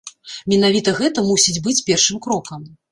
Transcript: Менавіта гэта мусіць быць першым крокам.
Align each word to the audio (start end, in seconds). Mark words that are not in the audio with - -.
Менавіта 0.53 0.95
гэта 1.01 1.27
мусіць 1.29 1.57
быць 1.69 1.81
першым 1.93 2.25
крокам. 2.29 2.71